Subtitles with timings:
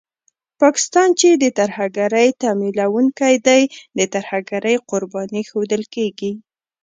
[0.61, 3.61] پاکستان چې د ترهګرۍ تمويلوونکی دی،
[3.97, 6.31] د ترهګرۍ قرباني ښودل کېږي